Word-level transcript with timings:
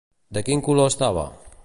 De 0.37 0.43
quin 0.47 0.63
color 0.69 0.91
estava? 0.93 1.27